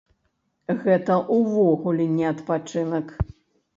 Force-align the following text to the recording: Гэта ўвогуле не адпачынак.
Гэта 0.85 1.17
ўвогуле 1.41 2.05
не 2.17 2.25
адпачынак. 2.33 3.07